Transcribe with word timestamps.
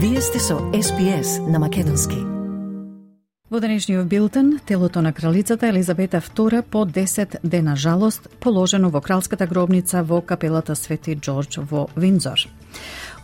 Вие 0.00 0.20
сте 0.20 0.38
со 0.38 0.58
СПС 0.82 1.38
на 1.48 1.58
Македонски. 1.58 2.14
Во 3.50 3.58
денешниот 3.60 4.06
билтен, 4.06 4.60
телото 4.66 5.02
на 5.02 5.12
кралицата 5.12 5.66
Елизабета 5.66 6.20
II 6.20 6.62
по 6.62 6.86
10 6.86 7.38
дена 7.42 7.76
жалост 7.76 8.28
положено 8.40 8.90
во 8.90 9.00
кралската 9.00 9.46
гробница 9.46 10.02
во 10.02 10.20
капелата 10.20 10.76
Свети 10.76 11.16
Џорџ 11.16 11.66
во 11.70 11.88
Винзор. 11.96 12.46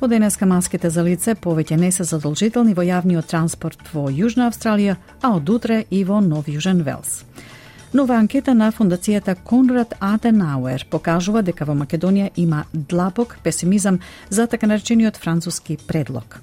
Од 0.00 0.10
денеска 0.10 0.46
маските 0.46 0.90
за 0.90 1.02
лице 1.02 1.36
повеќе 1.38 1.76
не 1.76 1.92
се 1.92 2.02
задолжителни 2.02 2.74
во 2.74 2.82
јавниот 2.82 3.30
транспорт 3.30 3.78
во 3.92 4.10
Јужна 4.10 4.50
Австралија, 4.50 4.96
а 5.22 5.36
од 5.36 5.48
утре 5.48 5.84
и 5.90 6.02
во 6.02 6.18
Нов 6.20 6.50
Јужен 6.50 6.82
Велс. 6.82 7.22
Нова 7.94 8.16
анкета 8.18 8.56
на 8.58 8.72
фондацијата 8.74 9.36
Конрад 9.46 9.92
Аденауер 10.02 10.82
покажува 10.90 11.44
дека 11.46 11.62
во 11.62 11.76
Македонија 11.78 12.32
има 12.42 12.64
длабок 12.74 13.36
песимизам 13.44 14.00
за 14.30 14.48
така 14.50 14.66
наречениот 14.66 15.16
француски 15.16 15.76
предлог. 15.76 16.40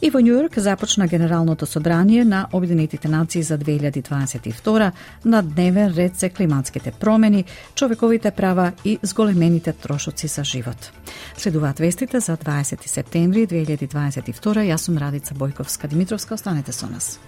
И 0.00 0.10
во 0.14 0.22
Њујорк 0.22 0.60
започна 0.62 1.08
Генералното 1.10 1.66
собрание 1.66 2.24
на 2.24 2.46
Обединетите 2.52 3.08
нации 3.08 3.42
за 3.42 3.58
2022 3.58 4.92
на 5.24 5.42
дневен 5.42 5.92
ред 5.96 6.16
се 6.16 6.28
климатските 6.28 6.92
промени, 6.92 7.44
човековите 7.74 8.30
права 8.30 8.72
и 8.84 8.98
зголемените 9.02 9.72
трошоци 9.72 10.26
за 10.26 10.44
живот. 10.44 10.92
Следуваат 11.36 11.78
вестите 11.78 12.20
за 12.20 12.36
20 12.36 12.86
септември 12.86 13.46
2022. 13.46 14.70
Јас 14.70 14.86
сум 14.86 14.98
Радица 14.98 15.34
Бојковска 15.34 15.88
Димитровска, 15.88 16.34
останете 16.34 16.72
со 16.72 16.86
нас. 16.86 17.18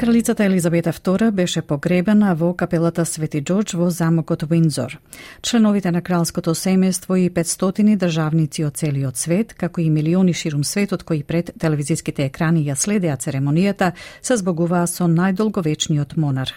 Кралицата 0.00 0.44
Елизабета 0.44 0.92
II 0.92 1.30
беше 1.30 1.62
погребена 1.62 2.34
во 2.34 2.54
капелата 2.56 3.04
Свети 3.04 3.42
Џорџ 3.44 3.74
во 3.76 3.90
замокот 3.92 4.46
Виндзор. 4.48 4.96
Членовите 5.44 5.90
на 5.92 6.00
кралското 6.00 6.54
семејство 6.56 7.18
и 7.20 7.28
500 7.28 7.98
државници 8.00 8.64
од 8.64 8.80
целиот 8.80 9.20
свет, 9.20 9.52
како 9.52 9.80
и 9.84 9.90
милиони 9.90 10.32
ширум 10.32 10.64
светот 10.64 11.04
кои 11.04 11.20
пред 11.22 11.52
телевизиските 11.60 12.24
екрани 12.24 12.64
ја 12.64 12.80
следеа 12.80 13.18
церемонијата, 13.20 13.92
се 14.22 14.40
збогуваа 14.40 14.86
со 14.86 15.04
најдолговечниот 15.04 16.16
монарх. 16.16 16.56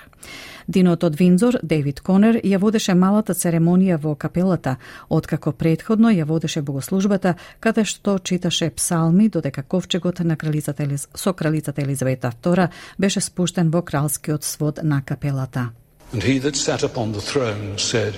Динот 0.67 1.03
од 1.03 1.15
Винзор, 1.15 1.57
Дейвид 1.63 2.01
Конер 2.01 2.39
ја 2.43 2.59
водеше 2.59 2.93
малата 2.95 3.33
церемонија 3.33 3.97
во 4.01 4.15
капелата, 4.15 4.77
откако 5.09 5.51
предходно 5.51 6.09
ја 6.09 6.25
водеше 6.25 6.61
богослужбата, 6.61 7.35
каде 7.59 7.85
што 7.85 8.19
читаше 8.19 8.69
псалми, 8.69 9.29
додека 9.29 9.63
ковчегот 9.63 10.19
на 10.19 10.37
кралицата 10.37 10.83
Елиз... 10.83 11.07
со 11.15 11.33
кралицата 11.33 11.81
Елизавета 11.81 12.31
II 12.43 12.69
беше 12.97 13.21
спуштен 13.21 13.69
во 13.69 13.81
кралскиот 13.81 14.43
свод 14.43 14.79
на 14.83 15.01
капелата. 15.01 15.71
And 16.13 16.21
he 16.21 16.39
that 16.39 16.55
sat 16.55 16.83
upon 16.83 17.11
the 17.11 17.21
throne 17.21 17.77
said, 17.77 18.13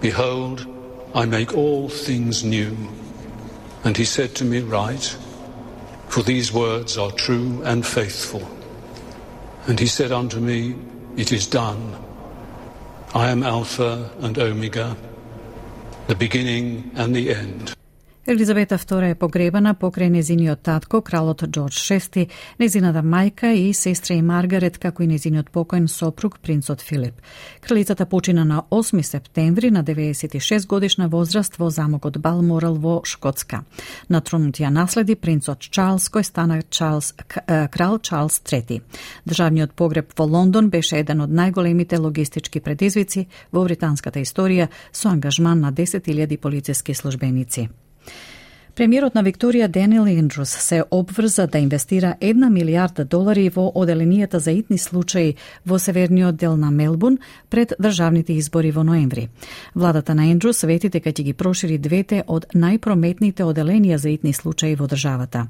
Behold, 0.00 0.66
I 1.14 1.26
make 1.26 1.52
all 1.54 1.88
things 1.88 2.44
new. 2.44 2.76
And 3.84 3.96
he 3.96 4.04
said 4.04 4.34
to 4.36 4.44
me, 4.44 4.60
Write, 4.60 5.16
for 6.08 6.22
these 6.22 6.52
words 6.52 6.96
are 6.96 7.10
true 7.10 7.62
and 7.64 7.84
faithful. 7.84 8.42
And 9.66 9.78
he 9.78 9.86
said 9.86 10.12
unto 10.12 10.38
me, 10.38 10.76
It 11.16 11.32
is 11.32 11.46
done. 11.46 11.96
I 13.14 13.30
am 13.30 13.42
Alpha 13.42 14.10
and 14.20 14.38
Omega, 14.38 14.96
the 16.06 16.14
beginning 16.14 16.90
and 16.94 17.14
the 17.14 17.34
end. 17.34 17.74
Елизавета 18.26 18.76
II 18.76 19.10
е 19.10 19.14
погребана 19.16 19.70
покрај 19.72 20.10
незиниот 20.12 20.60
татко, 20.60 20.98
кралот 21.00 21.40
Џорџ 21.40 21.78
VI, 21.88 22.26
незината 22.60 23.00
мајка 23.00 23.48
и 23.56 23.72
сестра 23.72 24.18
и 24.18 24.22
Маргарет, 24.22 24.76
како 24.78 25.02
и 25.02 25.06
незиниот 25.08 25.48
покоен 25.50 25.88
сопруг, 25.88 26.36
принцот 26.38 26.82
Филип. 26.84 27.16
Кралицата 27.64 28.06
почина 28.06 28.44
на 28.44 28.62
8 28.70 29.02
септември 29.02 29.70
на 29.70 29.82
96 29.84 30.66
годишна 30.66 31.08
возраст 31.08 31.56
во 31.56 31.70
замокот 31.70 32.20
Балморал 32.20 32.74
во 32.74 33.00
Шкотска. 33.04 33.64
На 34.10 34.20
тронот 34.20 34.60
ја 34.60 34.68
наследи 34.68 35.16
принцот 35.16 35.64
Чарлс, 35.64 36.12
кој 36.12 36.22
стана 36.22 36.62
Чарлс, 36.68 37.14
крал 37.72 37.98
Чарлс 37.98 38.42
III. 38.44 38.82
Државниот 39.24 39.72
погреб 39.72 40.12
во 40.12 40.28
Лондон 40.28 40.68
беше 40.68 41.00
еден 41.00 41.24
од 41.24 41.30
најголемите 41.32 41.96
логистички 41.96 42.60
предизвици 42.60 43.28
во 43.50 43.64
британската 43.64 44.20
историја 44.20 44.68
со 44.92 45.08
ангажман 45.08 45.60
на 45.60 45.72
10.000 45.72 46.36
полициски 46.36 46.94
службеници. 46.94 47.70
Премиерот 48.74 49.14
на 49.14 49.20
Викторија 49.20 49.66
Денил 49.68 50.06
Ендрус 50.08 50.48
се 50.48 50.82
обврза 50.90 51.46
да 51.46 51.58
инвестира 51.58 52.14
една 52.20 52.48
милиарда 52.50 53.04
долари 53.04 53.48
во 53.50 53.66
оделенијата 53.76 54.36
за 54.36 54.54
итни 54.56 54.78
случаи 54.78 55.34
во 55.66 55.78
северниот 55.78 56.36
дел 56.36 56.56
на 56.56 56.70
Мелбун 56.70 57.18
пред 57.50 57.74
државните 57.82 58.32
избори 58.32 58.70
во 58.70 58.84
ноември. 58.84 59.28
Владата 59.74 60.14
на 60.14 60.30
Ендрус 60.30 60.62
вети 60.62 60.88
дека 60.88 61.12
ќе 61.12 61.22
ги 61.22 61.32
прошири 61.32 61.78
двете 61.78 62.22
од 62.26 62.46
најпрометните 62.54 63.44
оделенија 63.44 63.96
за 63.96 64.08
итни 64.08 64.32
случаи 64.32 64.74
во 64.74 64.86
државата. 64.86 65.48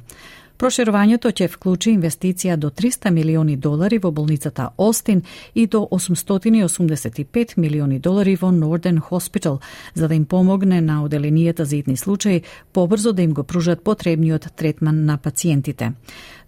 Проширувањето 0.60 1.30
ќе 1.32 1.46
вклучи 1.48 1.94
инвестиција 1.94 2.58
до 2.60 2.68
300 2.68 3.10
милиони 3.16 3.54
долари 3.56 3.96
во 3.98 4.10
болницата 4.12 4.66
Остин 4.76 5.22
и 5.54 5.64
до 5.66 5.88
885 5.90 7.54
милиони 7.56 7.98
долари 7.98 8.34
во 8.36 8.50
Northern 8.52 9.00
Hospital, 9.00 9.56
за 9.94 10.08
да 10.08 10.14
им 10.14 10.26
помогне 10.26 10.80
на 10.80 11.00
оделенијата 11.04 11.62
за 11.62 11.76
итни 11.76 11.96
случаи 11.96 12.42
побрзо 12.72 13.12
да 13.12 13.22
им 13.22 13.32
го 13.32 13.44
пружат 13.44 13.84
потребниот 13.84 14.52
третман 14.56 15.04
на 15.04 15.16
пациентите. 15.16 15.92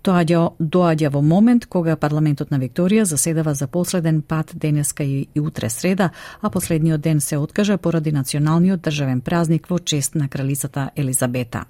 Тоа 0.02 0.24
доаѓа 0.60 1.08
во 1.08 1.22
момент 1.22 1.66
кога 1.66 1.96
парламентот 1.96 2.50
на 2.50 2.60
Викторија 2.60 3.02
заседава 3.02 3.54
за 3.54 3.66
последен 3.66 4.22
пат 4.22 4.52
денеска 4.54 5.04
и, 5.04 5.28
утре 5.40 5.70
среда, 5.70 6.10
а 6.42 6.50
последниот 6.50 7.00
ден 7.00 7.20
се 7.20 7.36
откажа 7.36 7.78
поради 7.78 8.12
националниот 8.12 8.80
државен 8.80 9.20
празник 9.20 9.66
во 9.66 9.78
чест 9.78 10.14
на 10.14 10.28
кралицата 10.28 10.90
Елизабета. 10.96 11.64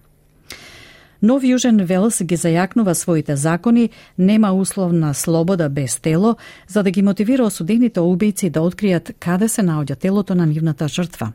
Нов 1.23 1.45
Јужен 1.47 1.85
Велс 1.87 2.17
ги 2.27 2.35
зајакнува 2.35 2.97
своите 2.99 3.37
закони, 3.39 3.91
нема 4.19 4.49
условна 4.59 5.15
слобода 5.15 5.69
без 5.69 5.95
тело, 6.03 6.37
за 6.69 6.83
да 6.83 6.91
ги 6.91 7.03
мотивира 7.03 7.45
осудените 7.47 8.01
убијци 8.01 8.51
да 8.51 8.61
откријат 8.61 9.13
каде 9.21 9.49
се 9.49 9.63
наоѓа 9.63 9.97
телото 9.97 10.35
на 10.35 10.47
нивната 10.47 10.89
жртва. 10.89 11.33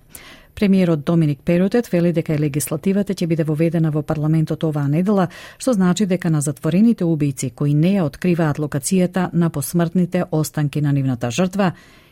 Премиерот 0.55 1.05
Доминик 1.05 1.39
Перотет 1.39 1.87
вели 1.87 2.11
дека 2.11 2.35
легислативата 2.35 3.13
ќе 3.13 3.27
биде 3.27 3.45
воведена 3.47 3.91
во 3.91 4.01
парламентот 4.03 4.63
оваа 4.67 4.89
недела, 4.91 5.29
што 5.57 5.73
значи 5.73 6.05
дека 6.05 6.29
на 6.29 6.41
затворените 6.41 7.07
убијци 7.07 7.53
кои 7.55 7.73
не 7.73 7.95
ја 7.95 8.09
откриваат 8.11 8.59
локацијата 8.59 9.29
на 9.33 9.49
посмртните 9.49 10.25
останки 10.31 10.81
на 10.81 10.91
нивната 10.91 11.31
жртва, 11.31 11.71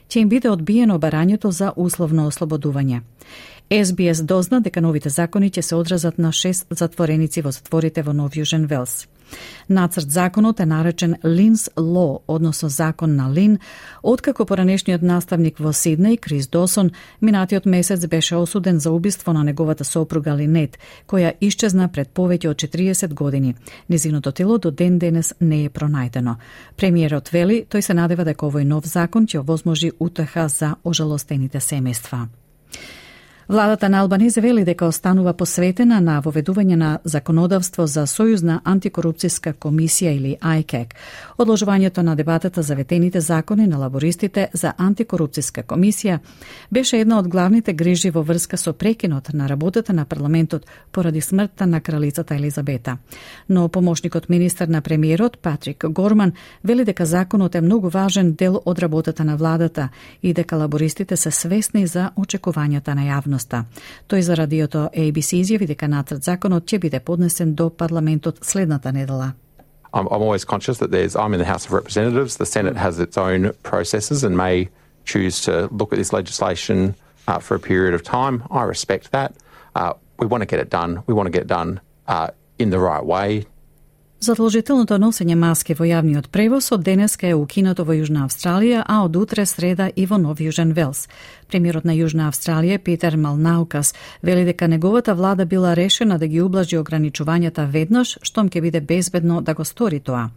ќе 0.09 0.21
им 0.21 0.29
биде 0.29 0.49
одбиено 0.49 0.99
барањето 0.99 1.51
за 1.51 1.71
условно 1.75 2.27
ослободување. 2.27 3.01
СБС 3.83 4.21
дозна 4.23 4.61
дека 4.61 4.81
новите 4.81 5.09
закони 5.09 5.49
ќе 5.49 5.61
се 5.61 5.75
одразат 5.75 6.17
на 6.17 6.31
шест 6.31 6.67
затвореници 6.69 7.41
во 7.41 7.51
затворите 7.51 8.01
во 8.01 8.13
Нов 8.13 8.33
Јужен 8.33 8.67
Велс. 8.67 9.07
Нацрт 9.69 10.11
законот 10.11 10.59
е 10.59 10.65
наречен 10.65 11.15
Линс 11.25 11.69
Ло, 11.77 12.19
односно 12.27 12.69
закон 12.69 13.15
на 13.15 13.33
Лин, 13.33 13.59
откако 14.03 14.45
поранешниот 14.45 15.01
наставник 15.01 15.59
во 15.59 15.73
Сиднеј, 15.73 16.19
Крис 16.19 16.47
Досон, 16.47 16.91
минатиот 17.21 17.65
месец 17.65 18.07
беше 18.07 18.35
осуден 18.35 18.79
за 18.79 18.91
убиство 18.91 19.33
на 19.33 19.43
неговата 19.43 19.83
сопруга 19.83 20.35
Линет, 20.35 20.77
која 21.07 21.33
исчезна 21.41 21.87
пред 21.87 22.13
повеќе 22.13 22.49
од 22.49 22.57
40 22.57 23.13
години. 23.13 23.55
Незиното 23.89 24.31
тело 24.31 24.57
до 24.57 24.71
ден 24.71 24.99
денес 24.99 25.33
не 25.41 25.65
е 25.65 25.69
пронајдено. 25.69 26.35
Премиерот 26.77 27.29
вели, 27.29 27.65
тој 27.69 27.81
се 27.81 27.93
надева 27.93 28.25
дека 28.25 28.45
овој 28.45 28.63
нов 28.63 28.85
закон 28.85 29.25
ќе 29.25 29.39
овозможи 29.39 29.91
утеха 29.99 30.47
за 30.47 30.75
ожалостените 30.83 31.59
семејства. 31.59 32.27
Владата 33.45 33.89
на 33.89 33.99
Албанија 34.01 34.41
вели 34.41 34.63
дека 34.65 34.87
останува 34.89 35.35
посветена 35.37 35.99
на 36.01 36.15
воведување 36.25 36.75
на 36.75 36.87
законодавство 37.05 37.85
за 37.85 38.07
Сојузна 38.09 38.55
антикорупцијска 38.65 39.53
комисија 39.61 40.13
или 40.17 40.31
ICAC. 40.41 40.95
Одложувањето 41.37 42.01
на 42.01 42.15
дебатата 42.15 42.63
за 42.63 42.75
ветените 42.75 43.21
закони 43.21 43.67
на 43.67 43.77
лабористите 43.77 44.47
за 44.53 44.73
антикорупцијска 44.77 45.63
комисија 45.63 46.17
беше 46.71 46.97
една 46.97 47.19
од 47.19 47.27
главните 47.27 47.73
грижи 47.73 48.09
во 48.09 48.23
врска 48.23 48.57
со 48.57 48.73
прекинот 48.73 49.29
на 49.33 49.49
работата 49.49 49.93
на 49.93 50.05
парламентот 50.05 50.65
поради 50.91 51.21
смртта 51.21 51.67
на 51.67 51.81
кралицата 51.81 52.35
Елизабета. 52.35 52.97
Но 53.49 53.69
помошникот 53.69 54.29
министер 54.29 54.67
на 54.67 54.81
премиерот 54.81 55.37
Патрик 55.37 55.85
Горман 55.89 56.33
вели 56.63 56.83
дека 56.85 57.05
законот 57.05 57.55
е 57.55 57.61
многу 57.61 57.89
важен 57.89 58.33
дел 58.33 58.61
од 58.65 58.79
работата 58.79 59.23
на 59.23 59.37
владата 59.37 59.89
и 60.23 60.33
дека 60.33 60.55
лабористите 60.55 61.17
се 61.17 61.31
свесни 61.31 61.87
за 61.87 62.09
очекувањата 62.17 62.95
на 62.95 63.01
јавност 63.01 63.34
јавноста. 63.34 63.64
Тој 64.08 64.20
за 64.20 64.34
радиото 64.38 64.88
ABC 64.94 65.40
изјави 65.42 65.66
дека 65.66 65.88
нацрт 65.88 66.24
законот 66.24 66.64
ќе 66.64 66.80
биде 66.80 67.00
поднесен 67.00 67.54
до 67.54 67.70
парламентот 67.70 68.44
следната 68.44 68.92
недела. 68.92 69.34
I'm, 69.92 70.06
I'm 70.06 70.22
always 70.22 70.44
conscious 70.44 70.78
that 70.78 70.90
there's, 70.90 71.16
I'm 71.16 71.34
in 71.34 71.40
the 71.40 71.50
House 71.52 71.66
of 71.66 71.72
Representatives. 71.72 72.36
The 72.36 72.46
Senate 72.46 72.76
has 72.76 73.00
its 73.00 73.18
own 73.18 73.52
processes 73.62 74.22
and 74.22 74.36
may 74.36 74.68
choose 75.04 75.40
to 75.42 75.68
look 75.72 75.92
at 75.92 75.98
this 75.98 76.12
legislation 76.12 76.94
uh, 77.26 77.38
for 77.40 77.56
a 77.56 77.60
period 77.60 77.94
of 77.94 78.02
time. 78.04 78.44
I 78.50 78.62
respect 78.62 79.10
that. 79.10 79.34
Uh, 79.74 79.94
we 80.18 80.26
want 80.26 80.42
to 80.42 80.46
get 80.46 80.60
it 80.60 80.70
done. 80.70 81.02
We 81.06 81.14
want 81.14 81.26
to 81.26 81.30
get 81.30 81.42
it 81.42 81.48
done 81.48 81.80
uh, 82.06 82.28
in 82.58 82.70
the 82.70 82.78
right 82.78 83.04
way 83.04 83.46
Задолжителното 84.25 84.95
носење 84.97 85.35
маски 85.37 85.75
во 85.77 85.85
јавниот 85.85 86.31
превоз 86.33 86.71
од 86.73 86.81
денеска 86.81 87.27
е 87.29 87.35
укинато 87.37 87.83
во 87.85 87.93
Јужна 87.93 88.23
Австралија, 88.25 88.79
а 88.81 89.03
од 89.05 89.19
утре 89.21 89.43
среда 89.45 89.85
и 89.95 90.07
во 90.09 90.17
Нов 90.17 90.39
Јужен 90.41 90.71
Велс. 90.73 91.03
Премиерот 91.51 91.85
на 91.85 91.93
Јужна 91.93 92.25
Австралија 92.31 92.79
Питер 92.81 93.19
Малнаукас 93.21 93.93
вели 94.23 94.45
дека 94.47 94.67
неговата 94.67 95.13
влада 95.13 95.45
била 95.45 95.75
решена 95.75 96.17
да 96.17 96.25
ги 96.27 96.41
ублажи 96.41 96.79
ограничувањата 96.81 97.67
веднаш, 97.69 98.17
штом 98.23 98.49
ќе 98.49 98.61
биде 98.65 98.81
безбедно 98.81 99.41
да 99.41 99.53
го 99.53 99.63
стори 99.63 99.99
тоа. 99.99 100.31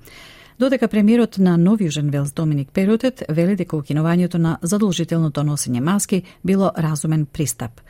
Додека 0.58 0.88
премиерот 0.88 1.38
на 1.38 1.56
Нов 1.56 1.81
Јужен 1.81 2.12
Велс 2.12 2.32
Доминик 2.32 2.69
Перутет 2.70 3.23
вели 3.29 3.56
дека 3.56 3.76
укинувањето 3.76 4.37
на 4.37 4.58
задолжителното 4.62 5.40
носење 5.40 5.81
маски 5.81 6.23
било 6.44 6.73
разумен 6.76 7.25
пристап. 7.26 7.81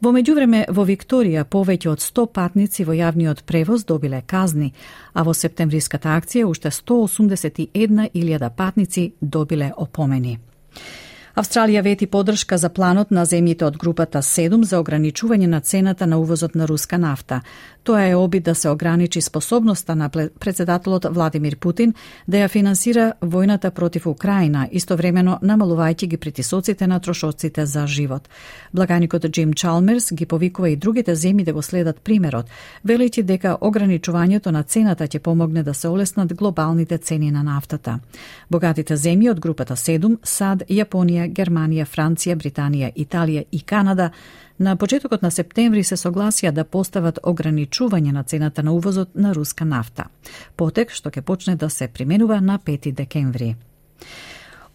Во 0.00 0.14
меѓувреме, 0.16 0.62
во 0.72 0.86
Викторија 0.88 1.42
повеќе 1.44 1.90
од 1.90 2.00
100 2.00 2.22
патници 2.32 2.86
во 2.88 2.94
јавниот 2.96 3.42
превоз 3.44 3.82
добиле 3.84 4.22
казни, 4.24 4.70
а 5.12 5.24
во 5.28 5.34
септемвриската 5.36 6.14
акција 6.16 6.46
уште 6.48 6.72
181.000 6.72 8.50
патници 8.56 9.04
добиле 9.20 9.68
опомени. 9.76 10.38
Австралија 11.40 11.80
вети 11.80 12.04
подршка 12.06 12.58
за 12.60 12.68
планот 12.68 13.10
на 13.16 13.22
земјите 13.24 13.64
од 13.64 13.78
групата 13.80 14.20
7 14.20 14.64
за 14.68 14.76
ограничување 14.82 15.46
на 15.48 15.60
цената 15.60 16.06
на 16.06 16.18
увозот 16.20 16.54
на 16.54 16.66
руска 16.68 16.98
нафта. 16.98 17.40
Тоа 17.82 18.02
е 18.08 18.14
обид 18.14 18.44
да 18.44 18.54
се 18.54 18.68
ограничи 18.68 19.20
способноста 19.20 19.94
на 19.96 20.08
председателот 20.10 21.06
Владимир 21.10 21.56
Путин 21.56 21.94
да 22.28 22.36
ја 22.36 22.48
финансира 22.48 23.12
војната 23.22 23.70
против 23.70 24.06
Украина, 24.06 24.68
истовремено 24.70 25.38
намалувајќи 25.42 26.06
ги 26.06 26.16
притисоците 26.16 26.86
на 26.86 27.00
трошоците 27.00 27.66
за 27.66 27.86
живот. 27.86 28.28
Благаникот 28.74 29.26
Джим 29.30 29.52
Чалмерс 29.52 30.12
ги 30.12 30.26
повикува 30.26 30.68
и 30.68 30.76
другите 30.76 31.16
земји 31.16 31.44
да 31.44 31.52
го 31.52 31.62
следат 31.62 32.00
примерот, 32.00 32.46
велејќи 32.84 33.22
дека 33.22 33.56
ограничувањето 33.60 34.50
на 34.50 34.62
цената 34.62 35.08
ќе 35.08 35.18
помогне 35.18 35.62
да 35.62 35.74
се 35.74 35.88
олеснат 35.88 36.34
глобалните 36.34 36.98
цени 36.98 37.30
на 37.30 37.42
нафтата. 37.42 37.98
Богатите 38.50 38.96
земји 38.96 39.30
од 39.30 39.40
групата 39.40 39.76
7, 39.76 40.18
САД, 40.22 40.62
Јапонија, 40.68 41.29
Германија, 41.34 41.86
Франција, 41.86 42.36
Британија, 42.36 42.92
Италија 42.96 43.44
и 43.52 43.60
Канада 43.60 44.10
на 44.58 44.76
почетокот 44.76 45.22
на 45.22 45.30
септември 45.30 45.84
се 45.84 45.96
согласија 45.96 46.52
да 46.52 46.64
постават 46.64 47.18
ограничување 47.24 48.12
на 48.12 48.22
цената 48.22 48.62
на 48.62 48.72
увозот 48.72 49.14
на 49.14 49.32
руска 49.34 49.64
нафта. 49.64 50.10
Потек 50.56 50.92
што 50.92 51.10
ќе 51.10 51.22
почне 51.22 51.56
да 51.56 51.70
се 51.70 51.88
применува 51.88 52.40
на 52.40 52.58
5 52.58 52.92
декември. 52.92 53.54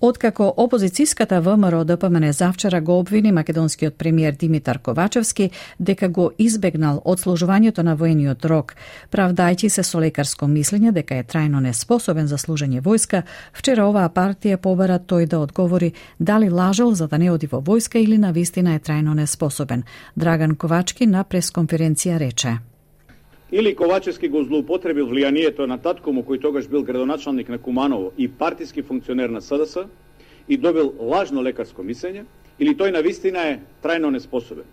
Откако 0.01 0.53
опозицијската 0.57 1.39
ВМРО 1.39 1.86
ДПМН 1.86 2.31
завчера 2.33 2.81
го 2.81 3.00
обвини 3.00 3.31
македонскиот 3.31 3.95
премиер 3.95 4.33
Димитар 4.33 4.80
Ковачевски 4.80 5.50
дека 5.80 6.09
го 6.09 6.31
избегнал 6.38 7.01
одслужувањето 7.06 7.83
на 7.83 7.95
воениот 7.95 8.45
рок, 8.45 8.75
правдајќи 9.12 9.69
се 9.69 9.83
со 9.83 10.00
лекарско 10.00 10.45
мислење 10.45 10.92
дека 10.92 11.15
е 11.15 11.24
трајно 11.24 11.63
неспособен 11.63 12.27
за 12.27 12.36
служење 12.36 12.81
војска, 12.81 13.24
вчера 13.53 13.88
оваа 13.88 14.09
партија 14.09 14.57
побара 14.57 15.00
тој 15.00 15.27
да 15.27 15.39
одговори 15.39 15.94
дали 16.19 16.50
лажал 16.50 16.94
за 16.94 17.07
да 17.07 17.18
не 17.18 17.31
оди 17.31 17.48
во 17.48 17.62
војска 17.62 17.98
или 17.98 18.18
на 18.18 18.31
вистина 18.31 18.75
е 18.75 18.80
трајно 18.80 19.15
неспособен. 19.15 19.83
Драган 20.15 20.56
Ковачки 20.56 21.07
на 21.07 21.24
пресконференција 21.24 22.19
рече 22.19 22.57
или 23.51 23.75
Ковачевски 23.75 24.27
го 24.27 24.44
злоупотребил 24.44 25.06
влијанието 25.07 25.68
на 25.69 25.77
татко 25.77 26.12
му 26.12 26.24
кој 26.24 26.42
тогаш 26.42 26.68
бил 26.68 26.83
градоначалник 26.83 27.50
на 27.50 27.57
Куманово 27.57 28.12
и 28.18 28.27
партиски 28.27 28.81
функционер 28.81 29.30
на 29.30 29.42
СДС 29.42 29.86
и 30.50 30.57
добил 30.57 30.94
лажно 31.00 31.44
лекарско 31.44 31.81
мислење, 31.81 32.25
или 32.59 32.75
тој 32.75 32.92
на 32.92 33.01
вистина 33.01 33.39
е 33.39 33.59
трајно 33.83 34.09
неспособен. 34.09 34.65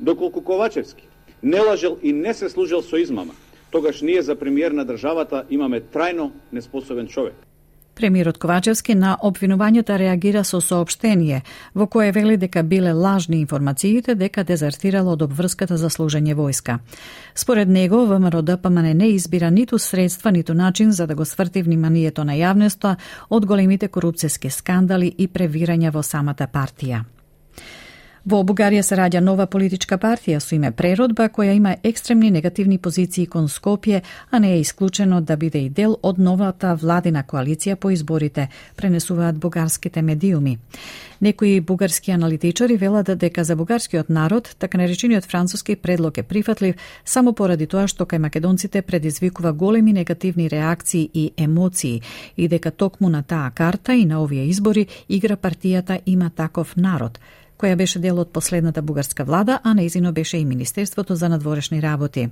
Доколку 0.00 0.42
Ковачевски 0.42 1.06
не 1.42 1.60
лажел 1.60 1.98
и 2.02 2.12
не 2.12 2.34
се 2.34 2.48
служил 2.48 2.82
со 2.82 2.96
измама, 2.96 3.34
тогаш 3.70 4.02
ние 4.02 4.22
за 4.22 4.36
премиер 4.36 4.70
на 4.70 4.84
државата 4.84 5.44
имаме 5.50 5.80
трајно 5.80 6.30
неспособен 6.52 7.06
човек. 7.06 7.34
Премиерот 7.98 8.38
Ковачевски 8.38 8.94
на 8.94 9.16
обвинувањата 9.26 9.92
да 9.92 9.98
реагира 9.98 10.44
со 10.44 10.60
сообштение, 10.60 11.42
во 11.74 11.86
кое 11.86 12.12
вели 12.12 12.36
дека 12.36 12.62
биле 12.62 12.92
лажни 12.92 13.40
информациите 13.40 14.14
дека 14.14 14.44
дезертирало 14.44 15.16
од 15.16 15.22
обврската 15.26 15.76
за 15.76 15.90
служење 15.90 16.36
војска. 16.38 16.78
Според 17.34 17.68
него, 17.68 18.06
ВМРО 18.06 18.42
ДПМН 18.42 18.94
не 18.94 19.08
избира 19.08 19.50
ниту 19.50 19.78
средства, 19.78 20.30
ниту 20.30 20.54
начин 20.54 20.92
за 20.92 21.06
да 21.06 21.14
го 21.14 21.24
сврти 21.24 21.62
вниманието 21.62 22.24
на 22.24 22.38
јавноста 22.38 22.96
од 23.30 23.46
големите 23.46 23.88
корупцијски 23.88 24.50
скандали 24.50 25.14
и 25.18 25.28
превирања 25.28 25.90
во 25.90 26.02
самата 26.02 26.46
партија. 26.46 27.17
Во 28.28 28.42
Бугарија 28.44 28.82
се 28.84 28.96
раѓа 28.98 29.22
нова 29.24 29.46
политичка 29.48 29.96
партија 29.96 30.36
со 30.44 30.52
име 30.52 30.68
Преродба, 30.76 31.30
која 31.32 31.54
има 31.56 31.70
екстремни 31.90 32.28
негативни 32.30 32.76
позиции 32.76 33.24
кон 33.26 33.46
Скопје, 33.48 34.02
а 34.30 34.38
не 34.38 34.50
е 34.52 34.58
исклучено 34.60 35.22
да 35.22 35.36
биде 35.36 35.62
и 35.64 35.70
дел 35.70 35.94
од 36.02 36.18
новата 36.18 36.74
владина 36.74 37.22
коалиција 37.24 37.76
по 37.76 37.88
изборите, 37.90 38.50
пренесуваат 38.76 39.38
бугарските 39.40 40.02
медиуми. 40.02 40.58
Некои 41.22 41.60
бугарски 41.60 42.10
аналитичари 42.10 42.76
велат 42.76 43.14
дека 43.18 43.44
за 43.44 43.56
бугарскиот 43.56 44.10
народ 44.10 44.54
така 44.58 44.78
наречениот 44.78 45.24
француски 45.24 45.76
предлог 45.76 46.18
е 46.18 46.22
прифатлив 46.22 46.76
само 47.04 47.32
поради 47.32 47.66
тоа 47.66 47.88
што 47.88 48.04
кај 48.04 48.18
македонците 48.28 48.82
предизвикува 48.82 49.52
големи 49.52 49.92
негативни 49.92 50.50
реакции 50.50 51.08
и 51.14 51.30
емоции 51.36 52.02
и 52.36 52.48
дека 52.48 52.70
токму 52.70 53.08
на 53.08 53.22
таа 53.22 53.50
карта 53.50 53.94
и 53.94 54.04
на 54.04 54.22
овие 54.22 54.44
избори 54.52 54.86
игра 55.08 55.36
партијата 55.36 56.00
има 56.06 56.30
таков 56.30 56.76
народ– 56.76 57.18
која 57.58 57.76
беше 57.76 57.98
дел 57.98 58.18
од 58.18 58.30
последната 58.32 58.82
бугарска 58.82 59.24
влада, 59.24 59.58
а 59.64 59.74
неизино 59.74 60.12
беше 60.12 60.38
и 60.38 60.44
Министерството 60.44 61.14
за 61.14 61.28
надворешни 61.28 61.82
работи. 61.82 62.28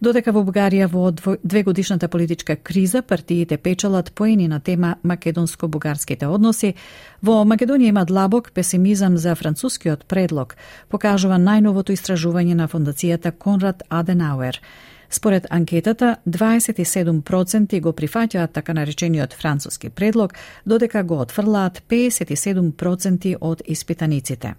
Додека 0.00 0.32
во 0.32 0.44
Бугарија 0.44 0.86
во 0.86 1.10
две 1.44 1.62
годишната 1.62 2.08
политичка 2.08 2.56
криза 2.56 3.02
партиите 3.02 3.56
печалат 3.56 4.12
поени 4.12 4.48
на 4.48 4.60
тема 4.60 4.96
македонско-бугарските 5.04 6.26
односи, 6.26 6.74
во 7.22 7.44
Македонија 7.44 7.88
има 7.88 8.04
длабок 8.04 8.52
песимизам 8.52 9.16
за 9.16 9.34
францускиот 9.34 10.04
предлог, 10.04 10.56
покажува 10.88 11.36
најновото 11.36 11.92
истражување 11.92 12.54
на 12.54 12.68
фондацијата 12.68 13.32
Конрад 13.32 13.82
Аденауер– 13.88 14.60
Според 15.10 15.46
анкетата, 15.50 16.16
27% 16.26 17.80
го 17.80 17.92
прифаќаат 17.92 18.52
така 18.52 18.72
наречениот 18.72 19.34
француски 19.34 19.90
предлог, 19.90 20.34
додека 20.66 21.02
го 21.02 21.20
отфрлаат 21.20 21.82
57% 21.88 23.36
од 23.40 23.62
испитаниците. 23.66 24.54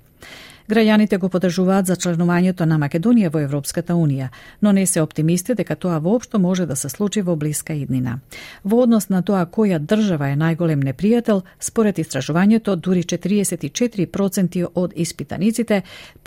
Граѓаните 0.72 1.18
го 1.18 1.30
подржуваат 1.30 1.86
за 1.86 1.96
членувањето 1.96 2.66
на 2.66 2.78
Македонија 2.80 3.32
во 3.34 3.40
Европската 3.44 3.94
Унија, 3.94 4.30
но 4.62 4.72
не 4.72 4.86
се 4.86 5.02
оптимисти 5.02 5.56
дека 5.56 5.76
тоа 5.76 6.00
воопшто 6.00 6.40
може 6.40 6.66
да 6.66 6.76
се 6.76 6.90
случи 6.90 7.22
во 7.22 7.36
блиска 7.36 7.74
иднина. 7.74 8.20
Во 8.64 8.84
однос 8.84 9.10
на 9.10 9.22
тоа 9.22 9.46
која 9.46 9.80
држава 9.80 10.32
е 10.32 10.40
најголем 10.40 10.84
непријател, 10.84 11.42
според 11.60 12.00
истражувањето, 12.00 12.76
дури 12.76 13.04
44% 13.04 14.68
од 14.76 14.94
испитаниците 14.96 15.82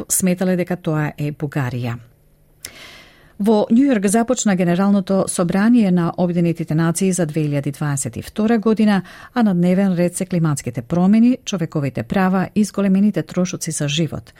сметале 0.09 0.57
дека 0.57 0.77
тоа 0.77 1.13
е 1.19 1.33
Бугарија. 1.33 2.14
Во 3.39 3.65
Њујорк 3.67 4.07
започна 4.07 4.55
Генералното 4.55 5.25
собрание 5.29 5.91
на 5.91 6.13
Обединетите 6.17 6.75
нации 6.75 7.13
за 7.13 7.27
2022 7.27 8.61
година, 8.61 9.03
а 9.33 9.43
на 9.43 9.55
дневен 9.55 9.95
ред 9.95 10.17
се 10.17 10.27
климатските 10.27 10.83
промени, 10.83 11.39
човековите 11.45 12.03
права 12.03 12.49
и 12.55 12.65
зголемените 12.65 13.23
трошоци 13.23 13.71
за 13.71 13.89
живот. 13.89 14.33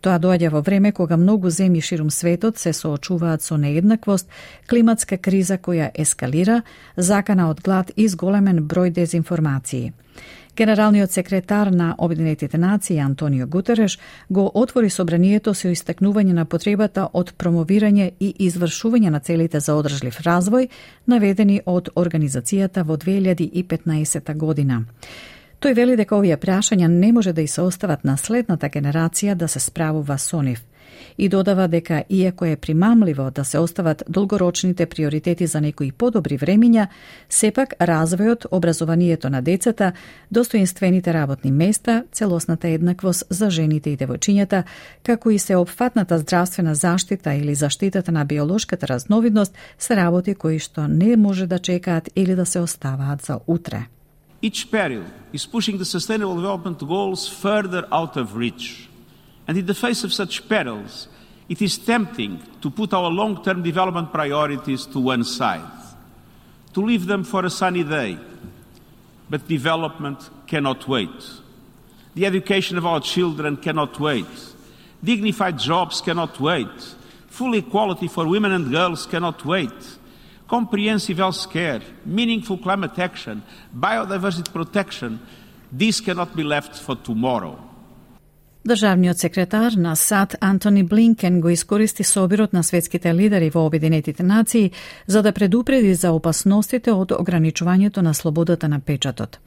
Тоа 0.00 0.18
доаѓа 0.18 0.50
во 0.50 0.60
време 0.60 0.92
кога 0.92 1.16
многу 1.16 1.48
земји 1.48 1.80
ширум 1.80 2.10
светот 2.10 2.58
се 2.58 2.72
соочуваат 2.72 3.42
со 3.42 3.56
нееднаквост, 3.56 4.28
климатска 4.68 5.16
криза 5.16 5.56
која 5.58 5.90
ескалира, 5.94 6.62
закана 6.96 7.48
од 7.50 7.62
глад 7.62 7.92
и 7.96 8.08
зголемен 8.08 8.66
број 8.68 8.90
дезинформации. 8.90 9.92
Генералниот 10.56 11.10
секретар 11.10 11.66
на 11.66 11.94
Обединетите 11.98 12.58
нации 12.58 12.98
Антонио 12.98 13.46
Гутереш 13.46 13.98
го 14.30 14.50
отвори 14.54 14.90
собранието 14.90 15.54
со 15.54 15.70
истакнување 15.72 16.34
на 16.36 16.44
потребата 16.44 17.06
од 17.12 17.32
промовирање 17.38 18.10
и 18.20 18.34
извршување 18.46 19.10
на 19.10 19.20
целите 19.20 19.60
за 19.60 19.74
одржлив 19.74 20.18
развој, 20.20 20.68
наведени 21.06 21.62
од 21.64 21.88
организацијата 21.96 22.84
во 22.84 22.96
2015 23.00 24.34
година. 24.36 24.84
Тој 25.60 25.74
вели 25.74 25.96
дека 25.96 26.16
овие 26.16 26.36
прашања 26.36 26.88
не 26.88 27.12
може 27.12 27.32
да 27.32 27.40
и 27.40 27.48
се 27.48 27.62
остават 27.62 28.04
на 28.04 28.16
следната 28.16 28.68
генерација 28.68 29.34
да 29.34 29.48
се 29.48 29.60
справува 29.60 30.18
со 30.18 30.42
нив 30.42 30.60
и 31.18 31.28
додава 31.28 31.68
дека 31.68 32.04
иако 32.10 32.44
е 32.44 32.56
примамливо 32.56 33.30
да 33.30 33.44
се 33.44 33.58
остават 33.58 34.04
долгорочните 34.08 34.86
приоритети 34.86 35.46
за 35.46 35.60
некои 35.60 35.92
подобри 35.92 36.38
времиња, 36.38 36.86
сепак 37.28 37.74
развојот, 37.80 38.46
образованието 38.50 39.30
на 39.30 39.42
децата, 39.42 39.92
достоинствените 40.30 41.14
работни 41.14 41.50
места, 41.52 42.04
целосната 42.12 42.68
еднаквост 42.68 43.24
за 43.30 43.50
жените 43.50 43.90
и 43.90 43.96
девојчињата, 43.96 44.62
како 45.02 45.30
и 45.30 45.38
се 45.38 45.56
опфатната 45.56 46.18
здравствена 46.18 46.74
заштита 46.74 47.34
или 47.34 47.54
заштитата 47.54 48.12
на 48.12 48.24
биолошката 48.24 48.88
разновидност 48.88 49.54
се 49.78 49.96
работи 49.96 50.34
кои 50.34 50.58
што 50.58 50.88
не 50.88 51.16
може 51.16 51.46
да 51.46 51.58
чекаат 51.58 52.10
или 52.16 52.34
да 52.34 52.46
се 52.46 52.60
оставаат 52.60 53.22
за 53.22 53.38
утре. 53.46 53.86
Each 54.42 54.70
period 54.70 55.06
is 55.32 55.46
pushing 55.46 55.78
the 55.78 55.84
Sustainable 55.84 56.34
Development 56.34 56.78
Goals 56.78 57.28
further 57.28 57.82
out 57.90 58.16
of 58.16 58.36
reach. 58.36 58.91
And 59.52 59.58
in 59.58 59.66
the 59.66 59.74
face 59.74 60.02
of 60.02 60.14
such 60.14 60.48
perils, 60.48 61.08
it 61.46 61.60
is 61.60 61.76
tempting 61.76 62.42
to 62.62 62.70
put 62.70 62.94
our 62.94 63.10
long 63.10 63.44
term 63.44 63.62
development 63.62 64.10
priorities 64.10 64.86
to 64.86 64.98
one 64.98 65.24
side. 65.24 65.70
to 66.72 66.80
leave 66.80 67.04
them 67.04 67.22
for 67.22 67.44
a 67.44 67.50
sunny 67.50 67.84
day. 67.84 68.18
But 69.28 69.46
development 69.46 70.30
cannot 70.46 70.88
wait. 70.88 71.10
The 72.14 72.24
education 72.24 72.78
of 72.78 72.86
our 72.86 73.02
children 73.02 73.58
cannot 73.58 74.00
wait. 74.00 74.24
Dignified 75.04 75.58
jobs 75.58 76.00
cannot 76.00 76.40
wait. 76.40 76.94
Full 77.26 77.52
equality 77.52 78.08
for 78.08 78.26
women 78.26 78.52
and 78.52 78.72
girls 78.72 79.04
cannot 79.04 79.44
wait. 79.44 79.98
Comprehensive 80.48 81.18
health 81.18 81.50
care, 81.50 81.82
meaningful 82.06 82.56
climate 82.56 82.98
action, 82.98 83.42
biodiversity 83.76 84.50
protection, 84.50 85.20
these 85.70 86.00
cannot 86.00 86.34
be 86.34 86.42
left 86.42 86.78
for 86.78 86.96
tomorrow. 86.96 87.71
Државниот 88.68 89.18
секретар 89.18 89.72
на 89.72 89.96
САД 89.96 90.36
Антони 90.40 90.82
Блинкен 90.82 91.40
го 91.40 91.48
искористи 91.48 92.04
собирот 92.04 92.52
на 92.52 92.62
светските 92.62 93.14
лидери 93.14 93.50
во 93.50 93.66
Обединетите 93.66 94.22
нации 94.22 94.70
за 95.06 95.22
да 95.22 95.32
предупреди 95.32 95.94
за 95.94 96.12
опасностите 96.12 96.92
од 96.92 97.10
ограничувањето 97.10 98.02
на 98.02 98.14
слободата 98.14 98.68
на 98.68 98.80
печатот. 98.80 99.38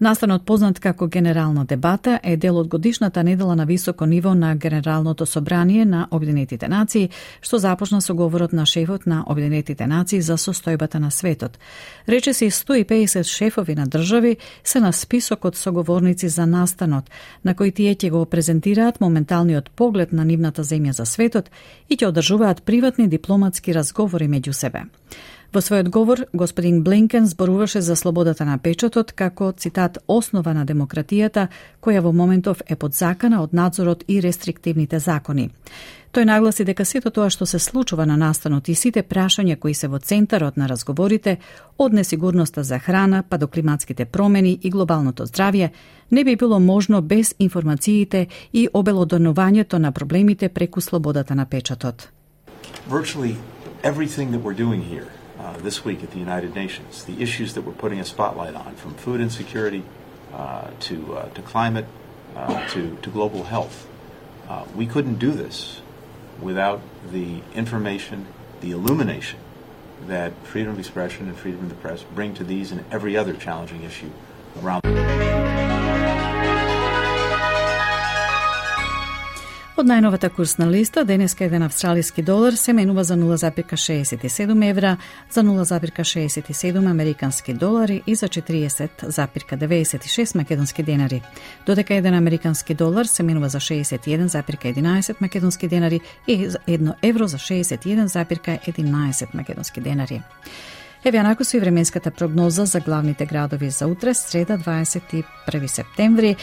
Настанот 0.00 0.44
познат 0.44 0.80
како 0.80 1.06
Генерална 1.06 1.64
дебата 1.64 2.20
е 2.22 2.36
дел 2.36 2.58
од 2.58 2.68
годишната 2.68 3.22
недела 3.24 3.56
на 3.56 3.66
високо 3.66 4.06
ниво 4.06 4.34
на 4.34 4.56
Генералното 4.56 5.26
собрание 5.26 5.84
на 5.84 6.08
Обединетите 6.10 6.68
нации, 6.68 7.10
што 7.40 7.58
започна 7.58 8.00
со 8.00 8.14
говорот 8.14 8.52
на 8.52 8.66
шефот 8.66 9.06
на 9.06 9.24
Обединетите 9.26 9.86
нации 9.86 10.20
за 10.20 10.36
состојбата 10.36 10.98
на 10.98 11.10
светот. 11.10 11.58
Рече 12.08 12.34
се 12.34 12.50
150 12.50 13.22
шефови 13.22 13.74
на 13.74 13.86
држави 13.86 14.36
се 14.64 14.80
на 14.80 14.92
списокот 14.92 15.56
соговорници 15.56 16.28
за 16.28 16.46
настанот, 16.46 17.04
на 17.44 17.54
кој 17.54 17.74
тие 17.74 17.94
ќе 17.94 18.10
го 18.10 18.26
презентираат 18.26 18.55
моменталниот 19.00 19.70
поглед 19.70 20.12
на 20.12 20.24
нивната 20.24 20.64
земја 20.64 20.92
за 20.92 21.06
светот 21.06 21.50
и 21.88 21.96
ќе 21.96 22.08
одржуваат 22.08 22.62
приватни 22.62 23.08
дипломатски 23.08 23.74
разговори 23.74 24.28
меѓу 24.28 24.52
себе. 24.52 24.84
Во 25.52 25.60
својот 25.60 25.88
говор, 25.88 26.20
господин 26.32 26.82
Блинкен 26.82 27.26
зборуваше 27.26 27.80
за 27.80 27.96
слободата 27.96 28.44
на 28.44 28.58
печатот 28.58 29.12
како, 29.12 29.52
цитат, 29.52 29.98
основа 30.06 30.52
на 30.54 30.66
демократијата, 30.66 31.48
која 31.80 32.00
во 32.00 32.12
моментов 32.12 32.62
е 32.66 32.76
под 32.76 32.94
закана 32.94 33.42
од 33.42 33.52
надзорот 33.52 34.04
и 34.08 34.20
рестриктивните 34.20 34.98
закони. 34.98 35.50
Тој 36.16 36.24
нагласи 36.24 36.64
дека 36.64 36.84
сето 36.88 37.10
тоа 37.12 37.28
што 37.28 37.44
се 37.44 37.58
случува 37.60 38.06
на 38.08 38.14
настанот 38.16 38.70
и 38.72 38.74
сите 38.74 39.02
прашања 39.04 39.58
кои 39.60 39.74
се 39.76 39.90
во 39.92 39.98
центарот 40.00 40.56
на 40.56 40.64
разговорите, 40.66 41.36
од 41.76 41.92
несигурноста 41.92 42.64
за 42.64 42.78
храна 42.78 43.20
па 43.22 43.36
до 43.36 43.48
климатските 43.48 44.06
промени 44.06 44.54
и 44.62 44.70
глобалното 44.70 45.26
здравје, 45.26 45.68
не 46.10 46.24
би 46.24 46.36
било 46.36 46.58
можно 46.60 47.02
без 47.02 47.34
информациите 47.38 48.26
и 48.52 48.68
обелодонувањето 48.72 49.78
на 49.78 49.92
проблемите 49.92 50.48
преку 50.48 50.80
слободата 50.80 51.34
на 51.34 51.44
печатот. 51.44 52.08
Virtually 52.88 53.36
everything 53.82 54.32
that 54.32 54.40
we're 54.40 54.56
doing 54.56 54.80
here 54.80 55.08
uh, 55.38 55.52
this 55.62 55.84
week 55.84 56.02
at 56.02 56.10
the 56.16 56.20
United 56.28 56.54
Nations, 56.54 57.04
the 57.04 57.22
issues 57.22 57.52
that 57.52 57.62
we're 57.66 57.80
putting 57.84 58.00
a 58.00 58.04
spotlight 58.04 58.54
on, 58.54 58.72
from 58.76 58.94
food 58.94 59.20
insecurity 59.20 59.82
uh, 60.32 60.70
to, 60.80 60.96
uh, 61.12 61.28
to 61.34 61.42
climate 61.42 61.84
uh, 62.34 62.66
to, 62.72 62.96
to 63.02 63.10
global 63.10 63.44
health. 63.44 63.86
Uh, 64.48 64.64
we 64.74 64.86
couldn't 64.86 65.18
do 65.18 65.32
this 65.32 65.82
without 66.40 66.80
the 67.12 67.40
information, 67.54 68.26
the 68.60 68.70
illumination 68.70 69.38
that 70.06 70.32
freedom 70.44 70.72
of 70.72 70.78
expression 70.78 71.28
and 71.28 71.36
freedom 71.36 71.62
of 71.62 71.68
the 71.68 71.74
press 71.76 72.02
bring 72.14 72.34
to 72.34 72.44
these 72.44 72.70
and 72.72 72.84
every 72.90 73.16
other 73.16 73.34
challenging 73.34 73.82
issue 73.82 74.10
around 74.62 74.82
the 74.82 74.92
world. 74.92 75.05
Од 79.76 79.84
најновата 79.84 80.30
курсна 80.32 80.64
листа, 80.72 81.02
денеска 81.04 81.44
еден 81.44 81.60
австралиски 81.66 82.22
долар 82.24 82.54
се 82.56 82.72
менува 82.72 83.02
за 83.04 83.16
0,67 83.20 84.70
евра, 84.70 84.96
за 85.30 85.42
0,67 85.42 86.90
американски 86.90 87.54
долари 87.54 88.02
и 88.06 88.14
за 88.14 88.28
40,96 88.28 90.36
македонски 90.36 90.82
денари. 90.82 91.22
Додека 91.66 91.94
еден 91.94 92.14
американски 92.14 92.74
долар 92.74 93.04
се 93.04 93.22
менува 93.22 93.48
за 93.48 93.60
61,11 93.60 95.16
македонски 95.20 95.68
денари 95.68 96.00
и 96.26 96.48
1 96.48 96.94
евро 97.02 97.26
за 97.26 97.36
61,11 97.36 99.34
македонски 99.34 99.80
денари. 99.80 100.22
Еве 101.04 101.18
анако 101.18 101.44
со 101.44 101.56
и 101.56 101.60
временската 101.60 102.10
прогноза 102.10 102.64
за 102.64 102.80
главните 102.80 103.26
градови 103.26 103.70
за 103.70 103.86
утре, 103.86 104.14
среда 104.14 104.58
21 104.58 105.66
септември. 105.66 106.36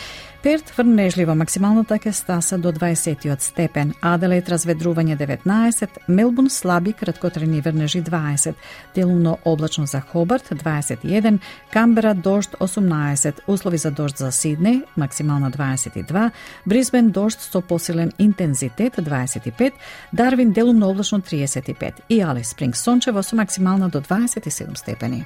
Перт 0.43 0.73
врнежливо 0.75 1.31
максималната 1.39 1.95
ќе 1.95 2.11
стаса 2.11 2.57
до 2.59 2.73
20 2.75 3.39
степен, 3.39 3.93
Аделаид 4.03 4.49
разведрување 4.51 5.15
19, 5.15 6.01
Мелбун 6.11 6.49
слаби 6.51 6.91
краткотрени 6.91 7.61
врнежи 7.63 8.01
20, 8.03 8.51
делумно 8.95 9.37
облачно 9.45 9.85
за 9.85 10.01
Хобарт 10.01 10.49
21, 10.49 11.39
Камбера 11.71 12.13
дожд 12.13 12.57
18, 12.59 13.39
услови 13.47 13.77
за 13.77 13.91
дожд 13.91 14.17
за 14.17 14.31
Сиднеј 14.31 14.83
максимално 14.97 15.51
22, 15.51 16.31
Брисбен 16.65 17.11
дожд 17.11 17.39
со 17.39 17.61
посилен 17.61 18.11
интензитет 18.19 18.97
25, 18.97 19.71
Дарвин 20.11 20.51
делумно 20.51 20.89
облачно 20.89 21.21
35 21.21 22.03
и 22.09 22.21
Алис 22.21 22.49
Спринг 22.49 22.75
сончево 22.75 23.23
со 23.23 23.35
максимална 23.35 23.89
до 23.89 24.01
27 24.01 24.75
степени. 24.75 25.25